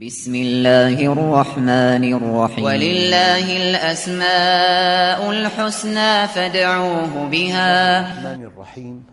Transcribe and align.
بسم 0.00 0.34
الله 0.34 1.12
الرحمن 1.12 2.04
الرحيم. 2.04 2.64
ولله 2.64 3.56
الأسماء 3.56 5.30
الحسنى 5.30 6.28
فادعوه 6.28 7.28
بها. 7.28 8.00
الرحمن 8.00 8.44
الرحيم. 8.44 9.04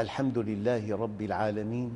الحمد 0.00 0.38
لله 0.38 0.96
رب 0.96 1.22
العالمين. 1.22 1.90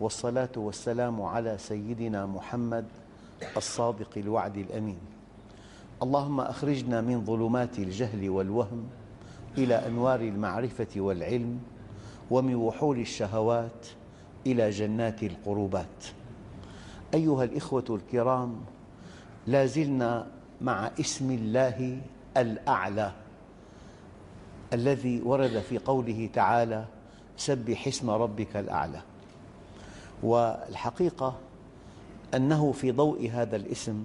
والصلاة 0.00 0.50
والسلام 0.56 1.22
على 1.22 1.54
سيدنا 1.58 2.26
محمد 2.26 2.84
الصادق 3.56 4.10
الوعد 4.16 4.56
الأمين. 4.56 4.98
اللهم 6.02 6.40
أخرجنا 6.40 7.00
من 7.00 7.24
ظلمات 7.24 7.78
الجهل 7.78 8.30
والوهم 8.30 8.82
إلى 9.58 9.86
أنوار 9.86 10.20
المعرفة 10.20 10.90
والعلم 10.96 11.60
ومن 12.30 12.54
وحول 12.54 12.98
الشهوات 12.98 13.86
إلى 14.46 14.70
جنات 14.70 15.22
القربات. 15.22 16.21
أيها 17.14 17.44
الإخوة 17.44 17.84
الكرام 17.90 18.60
لا 19.46 19.66
زلنا 19.66 20.26
مع 20.60 20.90
اسم 21.00 21.30
الله 21.30 22.00
الأعلى 22.36 23.12
الذي 24.72 25.22
ورد 25.24 25.58
في 25.60 25.78
قوله 25.78 26.28
تعالى 26.32 26.84
سبح 27.36 27.86
اسم 27.86 28.10
ربك 28.10 28.56
الأعلى. 28.56 29.00
والحقيقة 30.22 31.34
أنه 32.34 32.72
في 32.72 32.92
ضوء 32.92 33.30
هذا 33.30 33.56
الاسم 33.56 34.04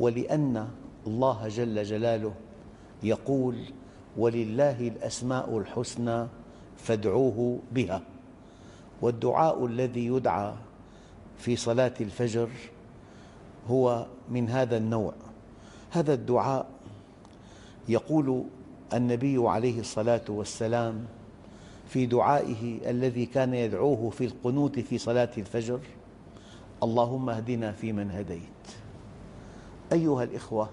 ولأن 0.00 0.68
الله 1.06 1.48
جل 1.48 1.82
جلاله 1.82 2.32
يقول 3.02 3.56
ولله 4.16 4.88
الأسماء 4.88 5.58
الحسنى 5.58 6.26
فادعوه 6.76 7.58
بها. 7.72 8.02
والدعاء 9.02 9.66
الذي 9.66 10.06
يدعى 10.06 10.52
في 11.38 11.56
صلاة 11.56 11.94
الفجر 12.00 12.48
هو 13.70 14.06
من 14.30 14.48
هذا 14.48 14.76
النوع. 14.76 15.12
هذا 15.90 16.14
الدعاء 16.14 16.66
يقول 17.88 18.44
النبي 18.94 19.48
عليه 19.48 19.80
الصلاة 19.80 20.24
والسلام 20.28 21.06
في 21.88 22.06
دعائه 22.06 22.90
الذي 22.90 23.26
كان 23.26 23.54
يدعوه 23.54 24.10
في 24.10 24.24
القنوت 24.24 24.78
في 24.78 24.98
صلاة 24.98 25.30
الفجر 25.38 25.80
اللهم 26.82 27.30
اهدنا 27.30 27.72
فيمن 27.72 28.10
هديت. 28.10 28.66
أيها 29.92 30.24
الإخوة 30.24 30.68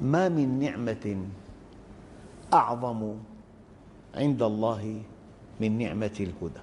ما 0.00 0.28
من 0.28 0.58
نعمة 0.60 1.16
أعظم 2.52 3.14
عند 4.14 4.42
الله 4.42 5.02
من 5.60 5.78
نعمة 5.78 6.16
الهدى. 6.20 6.60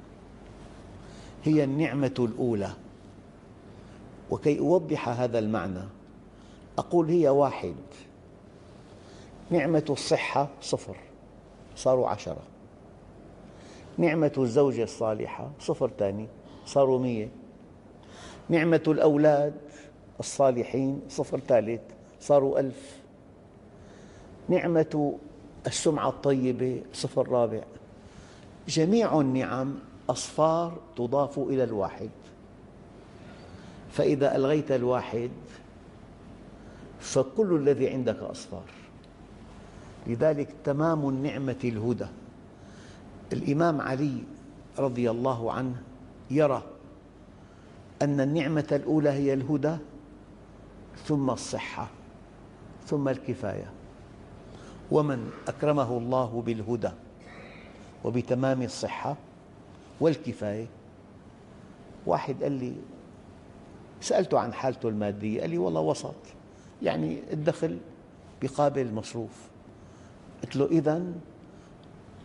هي 1.43 1.63
النعمة 1.63 2.15
الأولى. 2.19 2.71
وكي 4.31 4.59
أوضح 4.59 5.09
هذا 5.09 5.39
المعنى. 5.39 5.83
أقول 6.77 7.09
هي 7.09 7.29
واحد. 7.29 7.75
نعمة 9.49 9.85
الصحة 9.89 10.49
صفر. 10.61 10.97
صاروا 11.75 12.07
عشرة. 12.07 12.41
نعمة 13.97 14.31
الزوجة 14.37 14.83
الصالحة 14.83 15.51
صفر 15.59 15.91
ثاني 15.99 16.27
صاروا 16.65 16.99
مية. 16.99 17.29
نعمة 18.49 18.83
الأولاد 18.87 19.53
الصالحين 20.19 21.01
صفر 21.09 21.39
ثالث 21.39 21.81
صاروا 22.19 22.59
ألف. 22.59 22.99
نعمة 24.49 25.17
السمعة 25.67 26.09
الطيبة 26.09 26.81
صفر 26.93 27.29
رابع. 27.29 27.63
جميع 28.67 29.19
النعم 29.21 29.75
أصفار 30.09 30.77
تضاف 30.95 31.39
إلى 31.39 31.63
الواحد. 31.63 32.09
فإذا 33.91 34.35
ألغيت 34.35 34.71
الواحد 34.71 35.29
فكل 36.99 37.55
الذي 37.55 37.89
عندك 37.89 38.19
أصفار. 38.19 38.63
لذلك 40.07 40.49
تمام 40.63 41.09
النعمة 41.09 41.59
الهدى. 41.63 42.07
الإمام 43.33 43.81
علي 43.81 44.23
رضي 44.79 45.11
الله 45.11 45.51
عنه 45.51 45.75
يرى 46.31 46.63
أن 48.01 48.19
النعمة 48.21 48.67
الأولى 48.71 49.09
هي 49.09 49.33
الهدى 49.33 49.77
ثم 51.05 51.29
الصحة 51.29 51.87
ثم 52.87 53.09
الكفاية. 53.09 53.71
ومن 54.91 55.31
أكرمه 55.47 55.97
الله 55.97 56.43
بالهدى 56.45 56.91
وبتمام 58.03 58.61
الصحة 58.61 59.15
والكفاية 59.99 60.67
واحد 62.05 62.43
قال 62.43 62.51
لي 62.51 62.73
سألته 64.01 64.39
عن 64.39 64.53
حالته 64.53 64.89
المادية 64.89 65.41
قال 65.41 65.49
لي 65.49 65.57
والله 65.57 65.81
وسط. 65.81 66.15
يعني 66.81 67.19
الدخل 67.33 67.77
بقابل 68.41 68.81
المصروف 68.81 69.49
قلت 70.43 70.55
له 70.55 70.65
إذا 70.65 71.03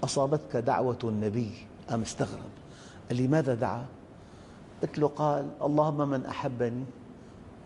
أصابتك 0.04 0.56
دعوة 0.56 0.98
النبي 1.04 1.50
أم 1.92 2.02
استغرب؟ 2.02 2.50
قال 3.08 3.16
لي 3.16 3.28
ماذا 3.28 3.54
دعا؟ 3.54 3.86
قلت 4.82 4.98
له 4.98 5.06
قال 5.08 5.48
اللهم 5.62 6.08
من 6.08 6.26
أحبني 6.26 6.84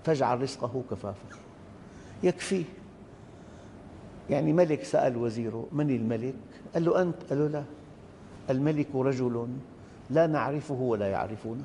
فاجعل 0.04 0.42
رزقه 0.42 0.82
كفافا 0.90 1.36
يكفيه 2.22 2.64
يعني 4.30 4.52
ملك 4.52 4.84
سأل 4.84 5.16
وزيره 5.16 5.66
من 5.72 5.90
الملك؟ 5.90 6.34
قال 6.74 6.84
له 6.84 7.02
أنت؟ 7.02 7.16
قال 7.30 7.38
له 7.38 7.46
لا. 7.46 7.64
الملك 8.50 8.86
رجل 8.94 9.48
لا 10.10 10.26
نعرفه 10.26 10.74
ولا 10.74 11.10
يعرفونه. 11.10 11.64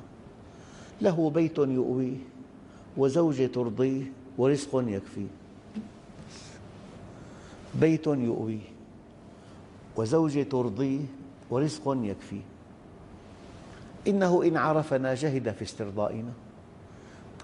له 1.00 1.30
بيت 1.30 1.58
يؤويه. 1.58 2.16
وزوجة 2.96 3.46
ترضيه 3.46 4.02
ورزق 4.38 4.84
يكفيه 4.86 5.26
بيت 7.74 8.06
يؤويه 8.06 8.76
وزوجة 9.96 10.42
ترضيه 10.42 11.00
ورزق 11.50 11.96
يكفيه 12.02 12.42
إنه 14.06 14.42
إن 14.42 14.56
عرفنا 14.56 15.14
جهد 15.14 15.50
في 15.50 15.62
استرضائنا 15.62 16.32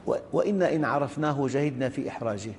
وإنا 0.07 0.75
إن 0.75 0.85
عرفناه 0.85 1.47
جهدنا 1.49 1.89
في 1.89 2.09
إحراجه. 2.09 2.53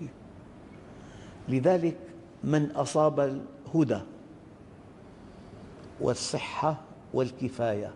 لذلك 1.50 1.98
من 2.44 2.72
أصاب 2.72 3.20
الهدى 3.20 4.00
والصحة 6.02 6.82
والكفاية 7.14 7.92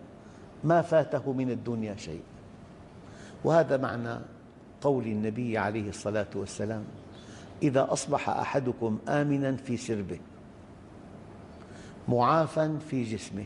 ما 0.64 0.82
فاته 0.82 1.34
من 1.34 1.52
الدنيا 1.52 1.96
شيء. 1.96 2.22
وهذا 3.44 3.78
معنى 3.78 4.20
قول 4.88 5.04
النبي 5.04 5.58
عليه 5.58 5.90
الصلاة 5.90 6.28
والسلام 6.36 6.84
إذا 7.64 7.88
أصبح 7.94 8.30
أحدكم 8.30 8.98
آمنا 9.08 9.56
في 9.56 9.78
سربه 9.78 10.20
معافى 12.08 12.78
في 12.90 13.04
جسمه 13.04 13.46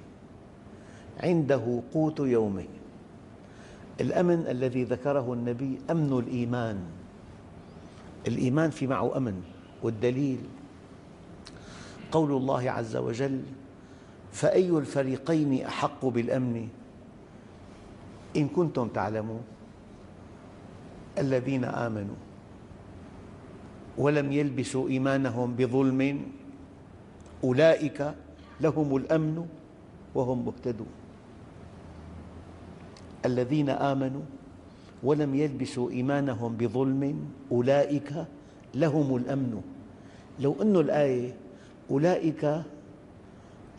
عنده 1.24 1.82
قوت 1.94 2.20
يومه 2.20 2.66
الأمن 4.02 4.46
الذي 4.48 4.84
ذكره 4.84 5.34
النبي 5.34 5.80
أمن 5.92 6.20
الإيمان 6.20 6.80
الإيمان 8.28 8.70
في 8.70 8.88
معه 8.88 9.18
أمن 9.18 9.42
والدليل 9.84 10.40
قول 12.12 12.32
الله 12.32 12.72
عز 12.72 12.96
وجل 12.96 13.42
فأي 14.32 14.70
الفريقين 14.70 15.66
أحق 15.66 16.06
بالأمن؟ 16.06 16.68
إن 18.36 18.48
كنتم 18.48 18.88
تعلمون. 18.88 19.42
الذين 21.18 21.64
آمنوا 21.64 22.16
ولم 23.98 24.32
يلبسوا 24.32 24.90
إيمانهم 24.90 25.56
بظلم 25.56 26.02
أولئك 27.44 28.00
لهم 28.62 28.96
الأمن 28.96 29.38
وهم 30.16 30.46
مهتدون. 30.46 30.94
الذين 33.26 33.70
آمنوا 33.70 34.26
ولم 35.04 35.36
يلبسوا 35.36 35.92
إيمانهم 35.92 36.58
بظلم 36.58 37.04
أولئك 37.52 38.12
لهم 38.76 39.16
الأمن. 39.16 39.62
لو 40.40 40.52
أن 40.62 40.76
الآية 40.76 41.36
أولئك 41.92 42.64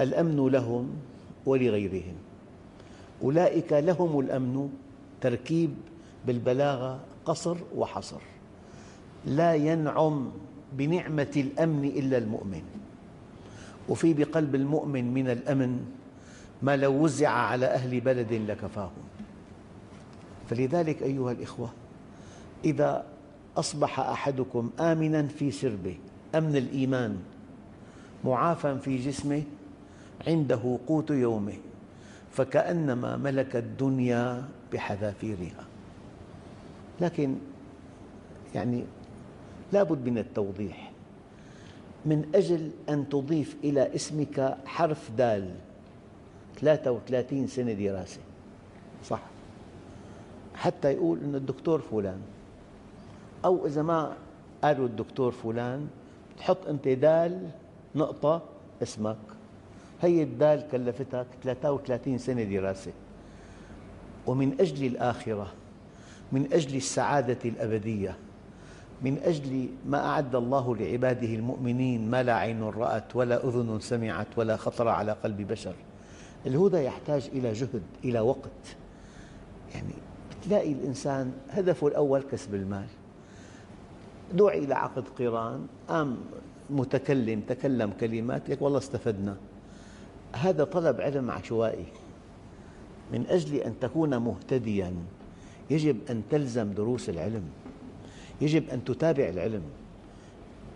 الأمن 0.01 0.49
لهم 0.49 0.85
ولغيرهم. 1.47 2.17
أولئك 3.23 3.73
لهم 3.73 4.21
الأمن 4.21 4.71
تركيب 5.21 5.71
بالبلاغة 6.27 7.12
قصر 7.25 7.57
وحصر. 7.77 8.21
لا 9.27 9.55
ينعم 9.55 10.31
بنعمة 10.73 11.33
الأمن 11.37 11.85
إلا 11.85 12.19
المؤمن. 12.19 12.63
وفي 13.89 14.15
بقلب 14.15 14.55
المؤمن 14.55 15.15
من 15.15 15.31
الأمن 15.31 15.85
ما 16.63 16.77
لو 16.77 16.93
وزع 16.93 17.29
على 17.29 17.67
أهل 17.67 18.01
بلد 18.01 18.33
لكفاهم. 18.33 19.03
فلذلك 20.51 21.03
أيها 21.03 21.33
الإخوة 21.33 21.71
إذا 22.65 23.05
أصبح 23.57 24.01
أحدكم 24.01 24.71
آمنا 24.81 25.27
في 25.27 25.51
سربه 25.51 25.97
أمن 26.35 26.57
الإيمان 26.57 27.19
معافى 28.25 28.79
في 28.79 28.97
جسمه 28.97 29.43
عنده 30.27 30.79
قوت 30.87 31.11
يومه 31.11 31.59
فكأنما 32.31 33.17
ملك 33.17 33.57
الدنيا 33.57 34.45
بحذافيرها. 34.73 35.65
لكن 37.03 37.37
يعني 38.55 38.85
لا 39.73 39.83
بد 39.83 40.09
من 40.09 40.19
التوضيح 40.19 40.93
من 42.07 42.31
أجل 42.35 42.71
أن 42.89 43.09
تضيف 43.09 43.57
إلى 43.65 43.95
اسمك 43.95 44.57
حرف 44.67 45.11
دال 45.11 45.55
33 46.61 47.47
سنة 47.47 47.73
دراسة. 47.73 48.21
صح. 49.05 49.23
حتى 50.55 50.93
يقول 50.93 51.19
أن 51.25 51.35
الدكتور 51.35 51.81
فلان. 51.81 52.21
أو 53.45 53.67
إذا 53.67 53.83
ما 53.83 54.17
قالوا 54.65 54.87
الدكتور 54.87 55.33
فلان 55.33 55.89
تحط 56.39 56.67
أنت 56.67 56.89
دال 56.89 57.51
نقطة 57.95 58.43
اسمك. 58.83 59.17
هي 60.03 60.23
الدال 60.23 60.69
كلفتك 60.73 61.27
33 61.43 62.19
سنة 62.19 62.43
دراسة. 62.43 62.93
ومن 64.27 64.61
أجل 64.61 64.87
الآخرة 64.87 65.53
من 66.33 66.53
أجل 66.53 66.77
السعادة 66.77 67.39
الأبدية 67.45 68.17
من 69.03 69.19
أجل 69.19 69.69
ما 69.87 70.07
أعد 70.07 70.35
الله 70.35 70.77
لعباده 70.77 71.35
المؤمنين 71.35 72.11
ما 72.11 72.23
لا 72.23 72.35
عين 72.35 72.63
رأت 72.63 73.17
ولا 73.17 73.49
أذن 73.49 73.81
سمعت 73.81 74.27
ولا 74.37 74.57
خطر 74.57 74.89
على 74.89 75.13
قلب 75.13 75.49
بشر. 75.49 75.75
الهدى 76.47 76.77
يحتاج 76.77 77.31
إلى 77.33 77.53
جهد 77.53 77.83
إلى 78.05 78.21
وقت. 78.21 78.77
يعني 79.75 79.93
تلاقي 80.45 80.73
الإنسان 80.73 81.33
هدفه 81.51 81.87
الأول 81.87 82.23
كسب 82.23 82.55
المال. 82.55 82.87
دعي 84.35 84.59
إلى 84.59 84.75
عقد 84.75 85.05
قران 85.19 85.67
قام 85.89 86.17
متكلم 86.71 87.41
تكلم 87.41 87.91
كلمات 88.01 88.51
لك 88.51 88.63
والله 88.63 88.79
استفدنا. 88.79 89.37
هذا 90.33 90.65
طلب 90.65 91.01
علم 91.01 91.31
عشوائي. 91.31 91.87
من 93.13 93.27
أجل 93.27 93.57
أن 93.57 93.75
تكون 93.81 94.17
مهتدياً. 94.17 94.95
يجب 95.71 95.97
أن 96.11 96.23
تلزم 96.31 96.73
دروس 96.73 97.09
العلم 97.09 97.43
يجب 98.41 98.69
أن 98.69 98.85
تتابع 98.85 99.29
العلم. 99.29 99.63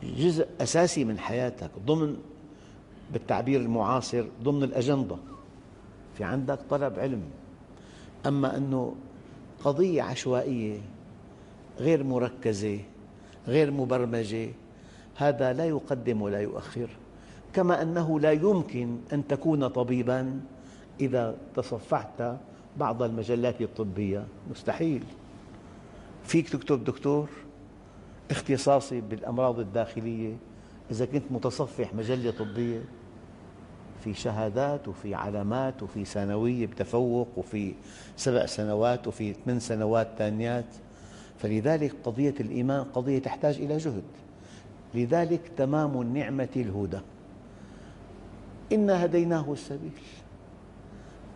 جزء 0.03 0.47
أساسي 0.61 1.05
من 1.05 1.19
حياتك 1.19 1.71
ضمن 1.87 2.17
بالتعبير 3.13 3.61
المعاصر 3.61 4.25
ضمن 4.43 4.63
الأجندة. 4.63 5.17
في 6.19 6.25
عندك 6.25 6.59
طلب 6.71 6.99
علم. 6.99 7.23
أما 8.27 8.57
أنه 8.57 8.95
قضية 9.65 10.03
عشوائية 10.03 10.81
غير 11.79 12.05
مركزة 12.05 12.81
غير 13.49 13.71
مبرمجة 13.71 14.49
هذا 15.17 15.53
لا 15.53 15.65
يقدم 15.65 16.23
ولا 16.23 16.41
يؤخر. 16.41 16.89
كما 17.53 17.83
أنه 17.83 18.21
لا 18.21 18.33
يمكن 18.33 18.97
أن 19.13 19.27
تكون 19.27 19.69
طبيباً 19.69 20.41
إذا 21.01 21.37
تصفحت 21.55 22.37
بعض 22.79 23.03
المجلات 23.03 23.61
الطبية. 23.61 24.25
مستحيل. 24.51 25.05
فيك 26.25 26.49
تكتب 26.49 26.85
دكتور 26.85 27.29
اختصاصي 28.31 29.01
بالأمراض 29.01 29.59
الداخلية. 29.59 30.35
إذا 30.91 31.07
كنت 31.07 31.25
متصفح 31.31 31.95
مجلة 31.95 32.31
طبية 32.31 32.81
في 34.05 34.15
شهادات 34.15 34.89
وفي 34.89 35.15
علامات 35.15 35.83
وفي 35.83 36.05
ثانوية 36.05 36.67
بتفوق 36.67 37.29
وفي 37.37 37.75
سبع 38.17 38.47
سنوات 38.47 39.07
وفي 39.07 39.33
ثمان 39.33 39.61
سنوات 39.61 40.09
ثانيات 40.19 40.65
فلذلك 41.39 41.95
قضية 42.05 42.35
الإيمان 42.41 42.85
قضية 42.85 43.19
تحتاج 43.19 43.57
إلى 43.57 43.77
جهد. 43.77 44.03
لذلك 44.95 45.41
تمام 45.57 46.01
النعمة 46.01 46.49
الهدى 46.57 46.99
إنا 48.73 49.05
هديناه 49.05 49.53
السبيل. 49.53 49.91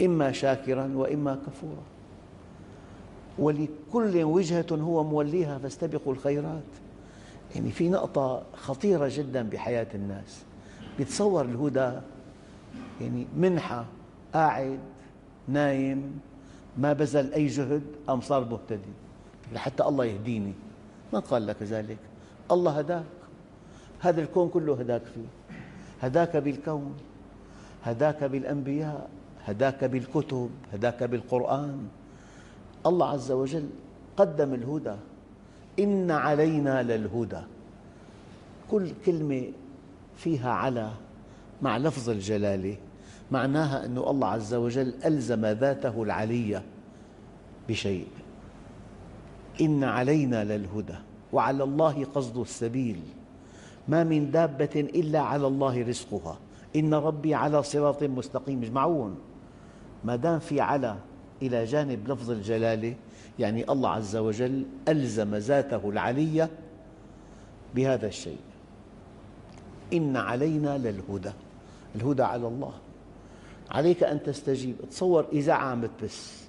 إما 0.02 0.32
شاكرا 0.32 0.90
وإما 0.94 1.38
كفورا. 1.46 1.82
ولكل 3.38 4.22
وجهة 4.22 4.66
هو 4.72 5.04
موليها 5.04 5.58
فاستبقوا 5.58 6.12
الخيرات. 6.12 6.62
يعني 7.54 7.70
في 7.70 7.88
نقطة 7.88 8.42
خطيرة 8.54 9.10
جدا 9.12 9.42
بحياة 9.42 9.86
الناس. 9.94 10.42
بيتصور 10.98 11.44
الهدى 11.44 11.92
يعني 13.00 13.26
منحة 13.36 13.84
قاعد 14.34 14.78
نايم 15.48 16.20
ما 16.78 16.92
بذل 16.92 17.32
أي 17.32 17.46
جهد 17.46 17.82
أم 18.08 18.20
صار 18.20 18.44
مهتدي. 18.44 18.92
لحتى 19.52 19.82
الله 19.84 20.04
يهديني. 20.04 20.52
من 21.12 21.20
قال 21.20 21.46
لك 21.46 21.62
ذلك؟ 21.62 21.98
الله 22.50 22.78
هداك. 22.78 23.04
هذا 24.00 24.22
الكون 24.22 24.48
كله 24.48 24.74
هداك 24.74 25.02
فيه. 25.02 25.56
هداك 26.02 26.36
بالكون. 26.36 26.94
هداك 27.84 28.24
بالأنبياء. 28.24 29.08
هداك 29.44 29.84
بالكتب 29.84 30.50
هداك 30.72 31.02
بالقرآن. 31.02 31.88
الله 32.86 33.06
عز 33.06 33.32
وجل 33.32 33.68
قدم 34.16 34.54
الهدى. 34.54 34.96
إن 35.78 36.10
علينا 36.10 36.82
للهدى. 36.82 37.40
كل 38.70 38.90
كلمة 39.06 39.42
فيها 40.16 40.50
على 40.50 40.90
مع 41.62 41.78
لفظ 41.78 42.10
الجلالة 42.10 42.76
معناها 43.30 43.84
أن 43.84 43.98
الله 43.98 44.28
عز 44.28 44.54
وجل 44.54 44.94
ألزم 45.04 45.46
ذاته 45.46 46.02
العلية 46.02 46.62
بشيء. 47.68 48.08
إن 49.60 49.84
علينا 49.84 50.44
للهدى. 50.44 50.94
وعلى 51.32 51.64
الله 51.64 52.04
قصد 52.04 52.38
السبيل. 52.38 53.00
ما 53.88 54.04
من 54.04 54.30
دابة 54.30 54.70
إلا 54.76 55.20
على 55.20 55.46
الله 55.46 55.82
رزقها. 55.82 56.38
إن 56.76 56.94
ربي 56.94 57.34
على 57.34 57.62
صراط 57.62 58.02
مستقيم. 58.02 58.62
اجمعون. 58.62 59.18
ما 60.04 60.16
دام 60.16 60.38
في 60.38 60.60
على 60.60 60.96
إلى 61.42 61.64
جانب 61.64 62.08
لفظ 62.08 62.30
الجلالة 62.30 62.94
يعني 63.38 63.70
الله 63.70 63.90
عز 63.90 64.16
وجل 64.16 64.64
ألزم 64.88 65.34
ذاته 65.34 65.90
العلية 65.90 66.50
بهذا 67.74 68.06
الشيء. 68.06 68.38
إن 69.92 70.16
علينا 70.16 70.78
للهدى. 70.78 71.32
الهدى 71.94 72.22
على 72.22 72.46
الله. 72.46 72.72
عليك 73.70 74.02
أن 74.02 74.22
تستجيب. 74.22 74.76
تصور 74.90 75.26
إذاعة 75.32 75.64
عم 75.64 75.80
بتبث 75.80 76.48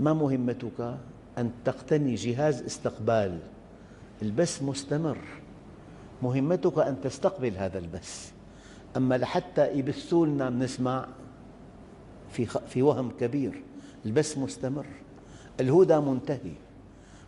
ما 0.00 0.12
مهمتك؟ 0.12 0.96
أن 1.38 1.50
تقتني 1.64 2.14
جهاز 2.14 2.62
استقبال. 2.62 3.38
البث 4.22 4.62
مستمر. 4.62 5.18
مهمتك 6.22 6.78
أن 6.78 6.96
تستقبل 7.00 7.52
هذا 7.56 7.78
البث 7.78 8.32
أما 8.96 9.18
لحتى 9.18 9.78
يبثوا 9.78 10.26
لنا 10.26 10.50
نسمع 10.50 11.08
في 12.32 12.46
في 12.46 12.82
وهم 12.82 13.10
كبير. 13.20 13.62
البث 14.06 14.38
مستمر. 14.38 14.86
الهدى 15.60 15.96
منتهي. 15.96 16.52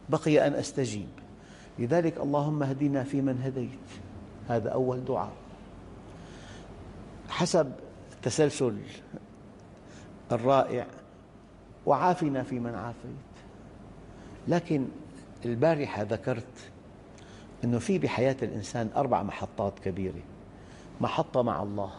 بقي 0.08 0.46
أن 0.46 0.54
أستجيب. 0.54 1.08
لذلك 1.78 2.20
اللهم 2.20 2.62
اهدنا 2.62 3.04
فيمن 3.04 3.42
هديت. 3.42 3.88
هذا 4.48 4.70
أول 4.70 5.04
دعاء. 5.04 5.32
حسب 7.28 7.72
التسلسل 8.12 8.76
الرائع 10.32 10.86
وعافنا 11.86 12.42
فيمن 12.42 12.74
عافيت. 12.74 13.28
لكن 14.48 14.86
البارحة 15.44 16.02
ذكرت 16.02 16.70
أنه 17.64 17.78
في 17.78 17.98
بحياة 17.98 18.36
الإنسان 18.42 18.90
أربع 18.96 19.22
محطات 19.22 19.78
كبيرة. 19.78 20.22
محطة 21.00 21.42
مع 21.42 21.62
الله. 21.62 21.92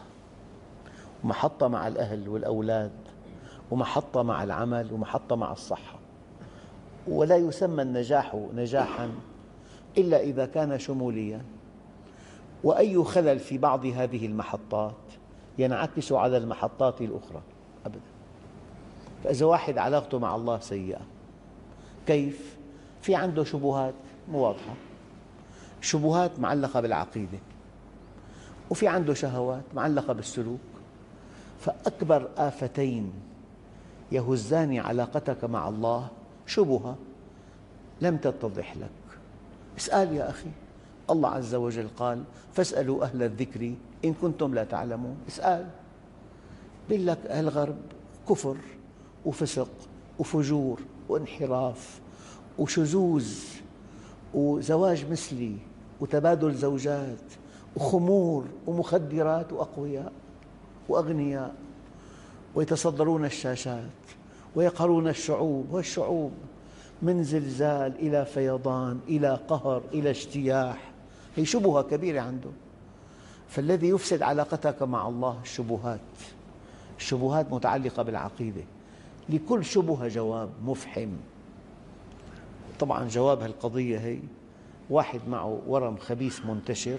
ومحطة 1.24 1.68
مع 1.68 1.88
الأهل 1.88 2.28
والأولاد 2.28 2.92
ومحطة 3.70 4.22
مع 4.22 4.42
العمل 4.42 4.92
ومحطة 4.92 5.36
مع 5.36 5.52
الصحة. 5.52 5.98
ولا 7.08 7.36
يسمى 7.36 7.82
النجاح 7.82 8.36
نجاحا 8.54 9.10
إلا 9.98 10.20
إذا 10.20 10.46
كان 10.46 10.78
شموليا. 10.78 11.44
وأي 12.64 13.04
خلل 13.04 13.38
في 13.38 13.58
بعض 13.58 13.86
هذه 13.86 14.26
المحطات 14.26 14.94
ينعكس 15.58 16.12
على 16.12 16.36
المحطات 16.36 17.00
الأخرى. 17.00 17.42
أبدا. 17.86 18.00
فإذا 19.24 19.46
واحد 19.46 19.78
علاقته 19.78 20.18
مع 20.18 20.36
الله 20.36 20.58
سيئة 20.58 21.00
كيف؟ 22.06 22.56
في 23.02 23.14
عنده 23.14 23.44
شبهات 23.44 23.94
مو 24.28 24.38
واضحة 24.38 24.74
شبهات 25.80 26.40
معلقة 26.40 26.80
بالعقيدة. 26.80 27.38
وفي 28.70 28.88
عنده 28.88 29.14
شهوات 29.14 29.62
معلقة 29.74 30.12
بالسلوك. 30.12 30.60
فأكبر 31.60 32.28
آفتين 32.36 33.12
يهزان 34.12 34.78
علاقتك 34.78 35.44
مع 35.44 35.68
الله. 35.68 36.08
شبهة 36.46 36.96
لم 38.00 38.16
تتضح 38.16 38.76
لك. 38.76 39.18
اسأل 39.78 40.16
يا 40.16 40.30
أخي. 40.30 40.50
الله 41.10 41.28
عز 41.28 41.54
وجل 41.54 41.88
قال 41.96 42.24
فاسألوا 42.52 43.04
أهل 43.04 43.22
الذكر 43.22 43.74
إن 44.04 44.14
كنتم 44.14 44.54
لا 44.54 44.64
تعلمون. 44.64 45.16
اسأل. 45.28 45.66
يقول 46.90 47.06
لك 47.06 47.18
الغرب 47.26 47.78
كفر 48.28 48.56
وفسق 49.26 49.70
وفجور 50.18 50.80
وانحراف 51.08 52.00
وشذوذ 52.58 53.34
وزواج 54.34 55.10
مثلي 55.10 55.56
وتبادل 56.00 56.54
زوجات 56.54 57.24
وخمور 57.76 58.44
ومخدرات 58.66 59.52
وأقوياء. 59.52 60.12
وأغنياء 60.90 61.54
ويتصدرون 62.54 63.24
الشاشات 63.24 63.90
ويقهرون 64.56 65.08
الشعوب 65.08 65.72
والشعوب 65.72 66.32
من 67.02 67.24
زلزال 67.24 67.94
إلى 67.98 68.24
فيضان 68.24 69.00
إلى 69.08 69.40
قهر 69.48 69.82
إلى 69.92 70.10
اجتياح. 70.10 70.92
هي 71.36 71.44
شبهة 71.44 71.82
كبيرة 71.82 72.20
عنده 72.20 72.50
فالذي 73.48 73.88
يفسد 73.88 74.22
علاقتك 74.22 74.82
مع 74.82 75.08
الله 75.08 75.38
الشبهات 75.42 76.00
الشبهات 76.98 77.52
متعلقة 77.52 78.02
بالعقيدة. 78.02 78.62
لكل 79.28 79.64
شبهة 79.64 80.08
جواب 80.08 80.50
مفحم. 80.64 81.10
طبعا 82.80 83.08
جواب 83.08 83.40
هالقضية 83.40 83.98
هي 83.98 84.18
واحد 84.90 85.20
معه 85.28 85.60
ورم 85.66 85.96
خبيث 85.96 86.46
منتشر 86.46 86.98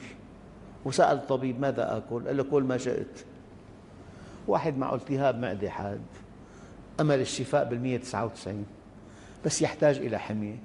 وسأل 0.86 1.17
الطبيب 1.17 1.60
ماذا 1.60 1.98
آكل؟ 1.98 2.27
قال 2.27 2.38
له 2.38 2.43
كل 2.43 2.63
ما 2.63 2.77
شئت. 2.77 3.25
واحد 4.48 4.77
معه 4.77 4.95
التهاب 4.95 5.39
معدة 5.39 5.69
حاد 5.69 6.01
أمل 7.00 7.19
الشفاء 7.19 7.69
بالمئة 7.69 7.98
تسعة 7.98 8.25
وتسعين 8.25 8.65
بس 9.45 9.62
يحتاج 9.62 9.98
إلى 9.98 10.17
حمية. 10.17 10.55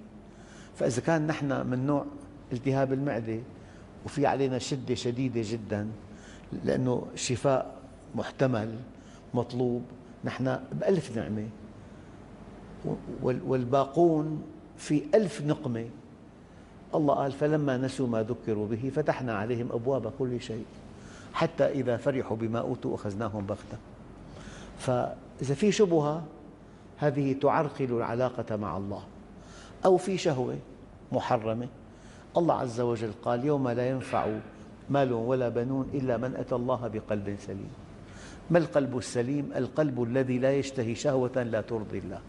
فإذا 0.76 1.00
كان 1.00 1.26
نحن 1.26 1.66
من 1.66 1.86
نوع 1.86 2.04
التهاب 2.52 2.92
المعدة 2.92 3.38
وفي 4.04 4.26
علينا 4.26 4.58
شدة 4.58 4.94
شديدة 4.94 5.40
جدا 5.44 5.88
لأنه 6.64 7.06
الشفاء 7.14 7.74
محتمل 8.14 8.74
مطلوب 9.34 9.82
نحن 10.24 10.58
بألف 10.72 11.16
نعمة. 11.16 11.48
والباقون 13.22 14.42
في 14.76 15.02
ألف 15.14 15.42
نقمة. 15.42 15.86
الله 16.94 17.14
قال 17.14 17.32
فلما 17.32 17.76
نسوا 17.76 18.06
ما 18.06 18.22
ذكروا 18.22 18.68
به 18.68 18.92
فتحنا 18.94 19.34
عليهم 19.34 19.72
أبواب 19.72 20.12
كل 20.18 20.40
شيء. 20.40 20.64
حتى 21.36 21.64
إذا 21.64 21.96
فرحوا 21.96 22.36
بما 22.36 22.58
أوتوا 22.58 22.94
أخذناهم 22.94 23.46
بغتة. 23.46 23.78
فإذا 24.78 25.54
في 25.54 25.72
شبهة 25.72 26.22
هذه 26.96 27.32
تعرقل 27.32 27.92
العلاقة 27.92 28.56
مع 28.56 28.76
الله. 28.76 29.02
أو 29.84 29.96
في 29.96 30.18
شهوة 30.18 30.56
محرمة 31.12 31.68
الله 32.36 32.54
عز 32.54 32.80
وجل 32.80 33.12
قال 33.22 33.44
يوم 33.44 33.68
لا 33.68 33.88
ينفع 33.88 34.26
مال 34.90 35.12
ولا 35.12 35.48
بنون 35.48 35.90
إلا 35.94 36.16
من 36.16 36.36
أتى 36.36 36.54
الله 36.54 36.88
بقلب 36.88 37.36
سليم. 37.46 37.72
ما 38.50 38.58
القلب 38.58 38.98
السليم؟ 38.98 39.52
القلب 39.56 40.02
الذي 40.02 40.38
لا 40.38 40.52
يشتهي 40.56 40.94
شهوة 40.94 41.42
لا 41.42 41.60
ترضي 41.60 41.98
الله. 41.98 42.20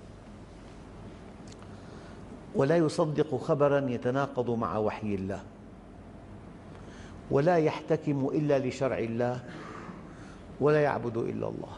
ولا 2.55 2.77
يصدق 2.77 3.35
خبرا 3.35 3.89
يتناقض 3.89 4.49
مع 4.49 4.77
وحي 4.77 5.15
الله. 5.15 5.41
ولا 7.31 7.57
يحتكم 7.57 8.27
إلا 8.33 8.59
لشرع 8.59 8.97
الله 8.97 9.43
ولا 10.61 10.81
يعبد 10.81 11.17
إلا 11.17 11.47
الله. 11.47 11.75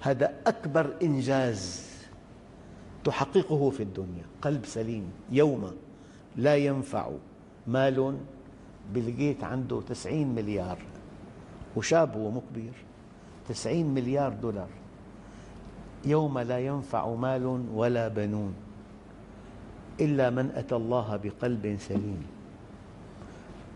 هذا 0.00 0.34
أكبر 0.46 0.90
إنجاز 1.02 1.90
تحققه 3.04 3.70
في 3.70 3.82
الدنيا. 3.82 4.24
قلب 4.42 4.64
سليم 4.64 5.12
يوم 5.30 5.70
لا 6.36 6.56
ينفع 6.56 7.10
مال 7.66 8.18
بيل 8.94 9.36
عنده 9.42 9.80
تسعين 9.80 10.34
مليار 10.34 10.78
وشاب 11.76 12.16
هو 12.16 12.30
مو 12.30 12.40
كبير 12.40 12.72
تسعين 13.48 13.94
مليار 13.94 14.32
دولار. 14.32 14.68
يوم 16.04 16.38
لا 16.38 16.58
ينفع 16.58 17.14
مال 17.14 17.64
ولا 17.74 18.08
بنون 18.08 18.54
إلا 20.00 20.30
من 20.30 20.50
أتى 20.50 20.76
الله 20.76 21.16
بقلب 21.16 21.76
سليم. 21.80 22.33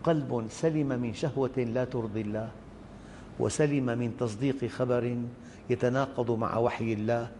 قلب 0.03 0.47
سلم 0.49 0.87
من 0.87 1.13
شهوة 1.13 1.57
لا 1.57 1.85
ترضي 1.85 2.21
الله 2.21 2.49
وسلم 3.39 3.85
من 3.85 4.17
تصديق 4.19 4.65
خبر 4.65 5.17
يتناقض 5.69 6.31
مع 6.31 6.57
وحي 6.57 6.93
الله 6.93 7.31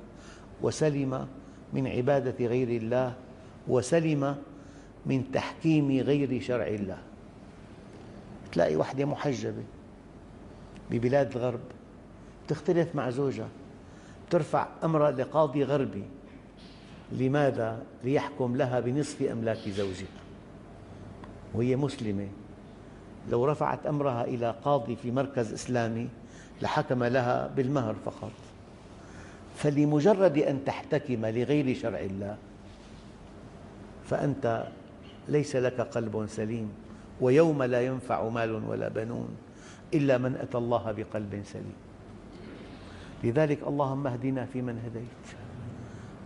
وسلم 0.62 1.28
من 1.74 1.88
عبادة 1.88 2.46
غير 2.46 2.68
الله 2.68 3.14
وسلم 3.68 4.36
من 5.06 5.32
تحكيم 5.32 5.92
غير 5.92 6.42
شرع 6.42 6.68
الله. 6.68 6.98
تلاقي 8.52 8.76
وحدة 8.76 9.06
محجبة 9.06 9.64
ببلاد 10.92 11.36
الغرب 11.36 11.60
تختلف 12.48 12.96
مع 12.96 13.10
زوجها 13.10 13.48
ترفع 14.30 14.68
أمرها 14.84 15.12
لقاضي 15.12 15.64
غربي 15.64 16.04
لماذا؟ 17.12 17.84
ليحكم 18.04 18.56
لها 18.56 18.80
بنصف 18.80 19.22
أملاك 19.22 19.70
زوجها. 19.70 20.08
وهي 21.54 21.76
مسلمة. 21.76 22.28
لو 23.32 23.46
رفعت 23.46 23.86
أمرها 23.86 24.24
إلى 24.24 24.56
قاضي 24.64 24.96
في 24.96 25.12
مركز 25.12 25.54
إسلامي 25.54 26.10
لحكم 26.62 27.04
لها 27.04 27.48
بالمهر 27.48 27.96
فقط. 28.06 28.32
فلمجرد 29.56 30.38
أن 30.38 30.66
تحتكم 30.66 31.26
لغير 31.26 31.76
شرع 31.76 32.00
الله 32.00 32.38
فأنت 34.10 34.68
ليس 35.28 35.56
لك 35.56 35.82
قلب 35.82 36.26
سليم 36.28 36.72
ويوم 37.22 37.64
لا 37.64 37.82
ينفع 37.82 38.30
مال 38.30 38.52
ولا 38.70 38.88
بنون 38.90 39.30
إلا 39.94 40.18
من 40.18 40.36
أتى 40.36 40.58
الله 40.58 40.92
بقلب 40.92 41.42
سليم. 41.46 41.80
لذلك 43.24 43.60
اللهم 43.68 44.08
اهدنا 44.08 44.46
فيمن 44.46 44.80
هديت 44.86 45.38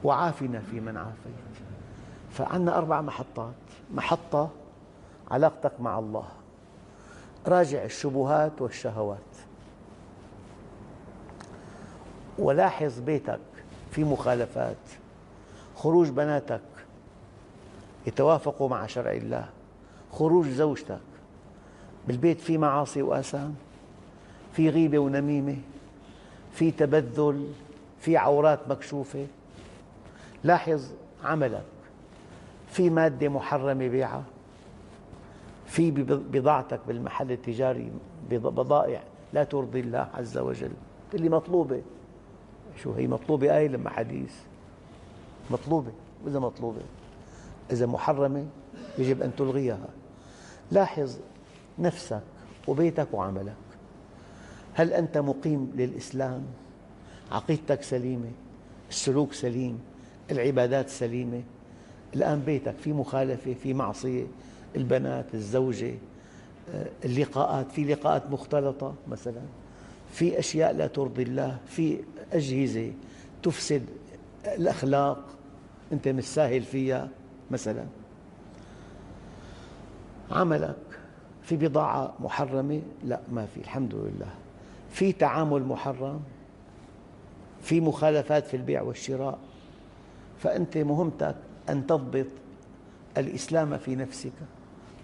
وعافنا 0.04 0.62
فيمن 0.72 0.98
عافيت. 0.98 1.54
فعندنا 2.32 2.78
أربع 2.78 3.02
محطات. 3.02 3.54
محطة 3.94 4.50
علاقتك 5.32 5.82
مع 5.82 6.00
الله. 6.00 6.28
راجع 7.48 7.84
الشبهات 7.84 8.62
والشهوات. 8.62 9.18
ولاحظ 12.40 13.00
بيتك 13.00 13.40
في 13.92 14.04
مخالفات 14.04 14.78
خروج 15.76 16.10
بناتك 16.10 16.62
يتوافقوا 18.08 18.70
مع 18.70 18.88
شرع 18.88 19.12
الله 19.12 19.50
خروج 20.12 20.48
زوجتك 20.48 21.00
بالبيت 22.08 22.42
في 22.42 22.58
معاصي 22.58 23.02
وآثام 23.02 23.56
في 24.54 24.70
غيبة 24.70 25.00
ونميمة 25.00 25.58
في 26.54 26.72
تبذل 26.72 27.54
في 28.00 28.18
عورات 28.18 28.60
مكشوفة. 28.70 29.28
لاحظ 30.44 30.92
عملك 31.24 31.64
في 32.70 32.90
مادة 32.90 33.30
محرمة 33.30 33.88
بيعها 33.88 34.24
في 35.74 35.92
بضاعتك 36.32 36.80
بالمحل 36.88 37.32
التجاري 37.32 37.92
بضائع 38.32 39.04
لا 39.34 39.44
ترضي 39.44 39.80
الله 39.80 40.10
عز 40.14 40.38
وجل. 40.38 40.72
اللي 41.14 41.30
مطلوبة. 41.30 41.82
شو 42.84 42.94
هي 42.94 43.08
مطلوبة؟ 43.08 43.58
آية 43.58 43.68
لما 43.68 43.90
حديث. 43.90 44.34
مطلوبة. 45.52 45.92
وإذا 46.26 46.40
مطلوبة؟ 46.40 46.82
إذا 47.72 47.86
محرمة 47.86 48.46
يجب 48.98 49.22
أن 49.22 49.36
تلغيها. 49.36 49.88
لاحظ 50.72 51.18
نفسك 51.80 52.22
وبيتك 52.68 53.08
وعملك. 53.14 53.56
هل 54.74 54.94
أنت 54.94 55.18
مقيم 55.18 55.72
للإسلام؟ 55.76 56.44
عقيدتك 57.32 57.84
سليمة؟ 57.84 58.32
السلوك 58.90 59.34
سليم؟ 59.34 59.80
العبادات 60.32 60.90
سليمة؟ 60.90 61.42
الآن 62.16 62.40
بيتك 62.40 62.76
في 62.76 62.94
مخالفة 62.94 63.54
في 63.54 63.74
معصية؟ 63.74 64.26
البنات 64.76 65.26
الزوجة 65.34 65.94
آه، 66.74 66.86
اللقاءات 67.06 67.72
في 67.72 67.84
لقاءات 67.84 68.32
مختلطة 68.32 68.94
مثلا 69.08 69.42
في 70.12 70.40
أشياء 70.40 70.74
لا 70.74 70.88
ترضي 70.88 71.24
الله 71.24 71.58
في 71.68 72.00
أجهزة 72.34 72.92
تفسد 73.44 73.86
الأخلاق 74.46 75.24
أنت 75.92 76.08
مش 76.08 76.24
ساهل 76.24 76.62
فيها 76.62 77.10
مثلا. 77.52 77.86
عملك 80.32 80.76
في 81.42 81.56
بضاعة 81.56 82.14
محرمة؟ 82.20 82.82
لا 83.04 83.20
ما 83.32 83.46
في 83.46 83.60
الحمد 83.60 83.96
لله. 83.96 84.30
في 84.92 85.12
تعامل 85.12 85.64
محرم؟ 85.64 86.22
في 87.62 87.82
مخالفات 87.82 88.48
في 88.48 88.58
البيع 88.58 88.82
والشراء؟ 88.82 89.40
فأنت 90.40 90.78
مهمتك 90.78 91.36
أن 91.70 91.88
تضبط 91.88 92.26
الإسلام 93.18 93.78
في 93.78 93.96
نفسك. 93.96 94.32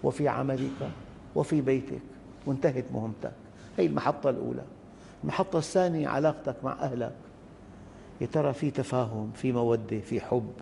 وفي 0.04 0.28
عملك 0.28 0.90
وفي 1.34 1.60
بيتك. 1.60 2.02
وانتهت 2.46 2.84
مهمتك. 2.92 3.32
هذه 3.78 3.86
المحطة 3.86 4.30
الأولى. 4.30 4.64
المحطة 5.22 5.58
الثانية 5.58 6.08
علاقتك 6.08 6.56
مع 6.64 6.72
أهلك. 6.72 7.16
يا 8.20 8.26
ترى 8.26 8.52
في 8.52 8.70
تفاهم 8.70 9.30
في 9.34 9.52
مودة 9.52 10.00
في 10.00 10.20
حب 10.20 10.52